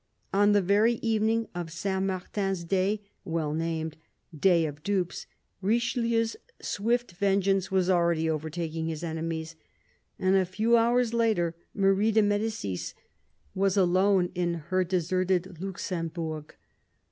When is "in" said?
14.33-14.55